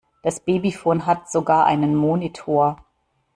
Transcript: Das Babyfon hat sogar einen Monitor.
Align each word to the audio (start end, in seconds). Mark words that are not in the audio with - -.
Das 0.23 0.39
Babyfon 0.39 1.05
hat 1.05 1.31
sogar 1.31 1.67
einen 1.67 1.93
Monitor. 1.95 2.83